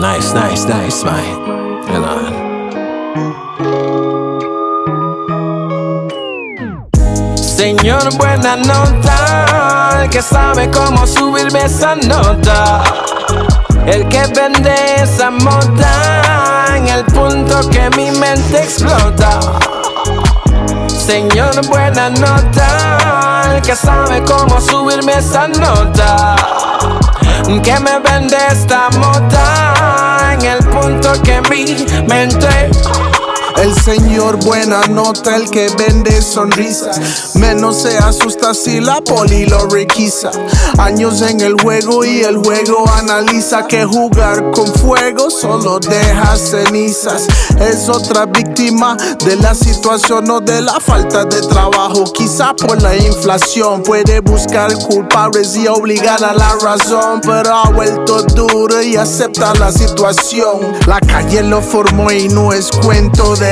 [0.00, 1.84] Nice, nice, nice, man.
[1.84, 2.32] Hold on.
[7.36, 12.82] Señor, buena nota, el que sabe cómo subirme esa nota.
[13.84, 19.38] El que vende esa mota en el punto que mi mente explota.
[20.88, 26.49] Señor, buena nota, el que sabe cómo subirme esa nota.
[27.46, 31.64] Que me vende esta mota en el punto que mi
[32.06, 32.70] mente
[33.62, 37.34] el señor buena nota, el que vende sonrisas.
[37.34, 40.30] Menos se asusta si la poli lo requisa.
[40.78, 47.26] Años en el juego y el juego analiza que jugar con fuego solo deja cenizas.
[47.58, 52.04] Es otra víctima de la situación o de la falta de trabajo.
[52.12, 57.20] Quizá por la inflación puede buscar culpables y obligar a la razón.
[57.22, 60.78] Pero ha vuelto duro y acepta la situación.
[60.86, 63.49] La calle lo formó y no es cuento de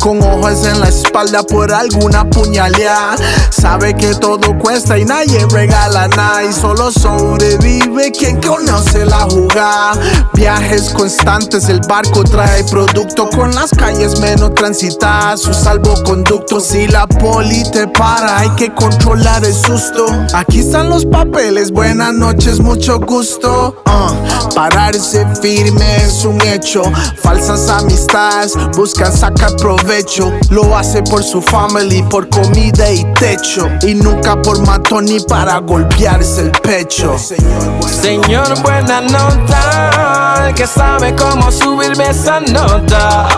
[0.00, 3.16] con ojos en la espalda por alguna puñalada.
[3.50, 9.92] Sabe que todo cuesta y nadie regala nada y solo sobrevive quien conoce la jugada.
[10.34, 16.60] Viajes constantes, el barco trae producto con las calles menos transitadas, su salvoconducto.
[16.60, 20.06] Si la poli te para, hay que controlar el susto.
[20.34, 23.82] Aquí están los papeles, buenas noches, mucho gusto.
[23.86, 26.82] Uh, pararse firme es un hecho.
[27.22, 30.32] Falsas amistades buscan sacar provecho.
[30.48, 33.68] Lo hace por su family, por comida y techo.
[33.82, 37.16] Y nunca por matón ni para golpearse el pecho.
[37.18, 40.52] Señor, buena nota.
[40.56, 43.28] Que sabe cómo subirme esa nota.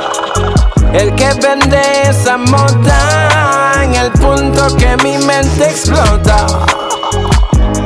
[0.92, 6.46] El que vende esa mota en el punto que mi mente explota.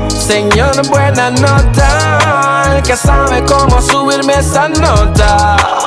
[0.08, 2.82] Señor, buena nota.
[2.84, 5.85] Que sabe cómo subirme esa nota.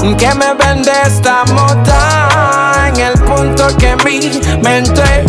[0.00, 5.26] Que me vende esta mota en el punto que mi mente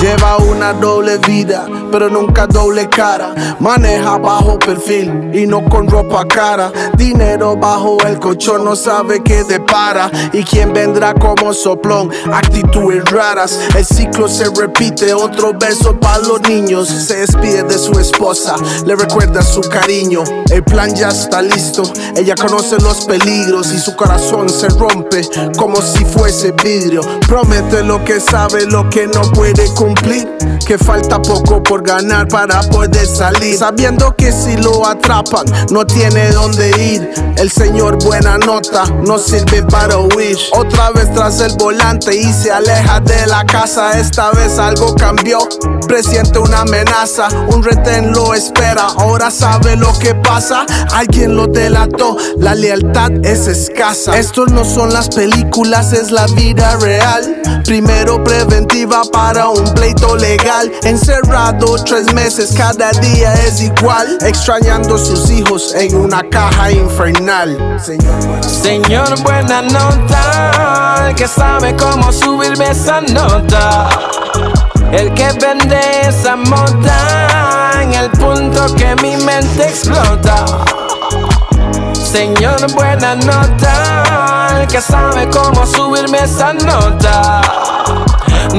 [0.00, 3.34] Lleva una doble vida, pero nunca doble cara.
[3.60, 6.70] Maneja bajo perfil y no con ropa cara.
[6.98, 10.10] Dinero bajo el colchón, no sabe qué depara.
[10.34, 13.58] Y quién vendrá como soplón, actitudes raras.
[13.74, 16.88] El ciclo se repite, otro beso para los niños.
[16.88, 20.24] Se despide de su esposa, le recuerda su cariño.
[20.50, 21.84] El plan ya está listo,
[22.14, 25.22] ella conoce los peligros y su corazón se rompe
[25.56, 27.00] como si fuese vidrio.
[27.26, 29.86] Promete lo que sabe, lo que no puede cumplir
[30.66, 33.56] que falta poco por ganar para poder salir.
[33.56, 37.10] Sabiendo que si lo atrapan, no tiene dónde ir.
[37.36, 40.36] El señor buena nota no sirve para huir.
[40.52, 43.98] Otra vez tras el volante y se aleja de la casa.
[43.98, 45.38] Esta vez algo cambió.
[45.86, 48.88] Presiente una amenaza, un retén lo espera.
[48.98, 50.66] Ahora sabe lo que pasa.
[50.92, 54.18] Alguien lo delató, la lealtad es escasa.
[54.18, 57.40] Estos no son las películas, es la vida real.
[57.64, 60.72] Primero preventiva para un pleito legal.
[60.82, 64.18] Encerrado tres meses, cada día es igual.
[64.22, 67.78] Extrañando sus hijos en una caja infernal.
[68.40, 71.06] Señor, buena nota.
[71.08, 73.88] El que sabe cómo subirme esa nota.
[74.92, 80.44] El que vende esa mota en el punto que mi mente explota.
[81.92, 84.60] Señor, buena nota.
[84.60, 87.65] El que sabe cómo subirme esa nota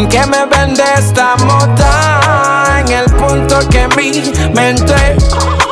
[0.06, 4.12] que me vende esta mota en el punto que mi
[4.54, 5.18] mente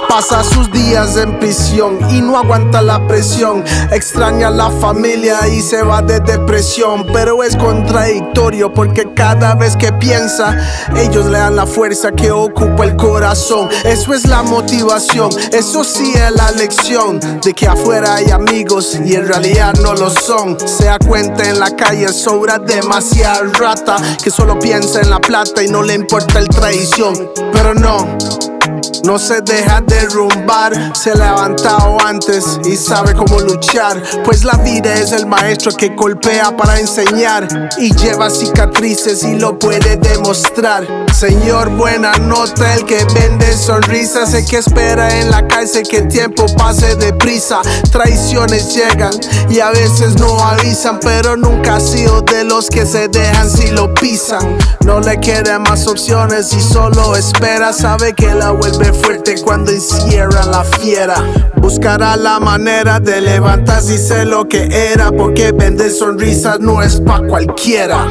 [0.08, 3.64] Pasa sus días en prisión y no aguanta la presión.
[3.92, 7.06] Extraña a la familia y se va de depresión.
[7.12, 10.58] Pero es contradictorio porque cada vez que piensa,
[10.96, 13.70] ellos le dan la fuerza que ocupa el corazón.
[13.84, 19.16] Eso es la motivación, eso sí es la lección de que afuera hay amigos y
[19.16, 20.58] en realidad no lo son.
[20.60, 25.64] Se da cuenta en la calle sobra demasiada rata que solo piensa en la plata
[25.64, 27.32] y no le importa el traición.
[27.52, 28.55] Pero no.
[29.04, 34.02] No se deja derrumbar, se ha levantado antes y sabe cómo luchar.
[34.24, 37.48] Pues la vida es el maestro que golpea para enseñar
[37.78, 41.06] y lleva cicatrices y lo puede demostrar.
[41.14, 46.08] Señor, buena nota, el que vende sonrisas, el que espera en la cárcel que el
[46.08, 47.62] tiempo pase deprisa.
[47.92, 49.14] Traiciones llegan
[49.50, 53.72] y a veces no avisan, pero nunca ha sido de los que se dejan si
[53.72, 54.58] lo pisan.
[54.86, 60.46] No le quedan más opciones y solo espera, sabe que la vuelve fuerte cuando encierra
[60.46, 61.16] la fiera.
[61.56, 67.02] Buscará la manera de levantarse y sé lo que era, porque vender sonrisas no es
[67.02, 68.08] pa' cualquiera.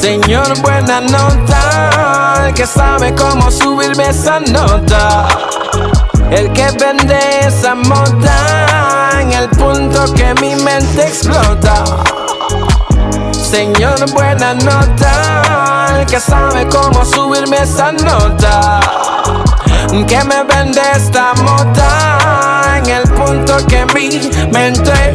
[0.00, 5.28] Señor, buena nota, que sabe cómo subirme esa nota.
[6.30, 11.84] El que vende esa mota en el punto que mi mente explota.
[13.32, 18.80] Señor, buena nota, que sabe cómo subirme esa nota.
[19.90, 24.20] Que me vende esta mota en el punto que mi
[24.52, 25.14] mente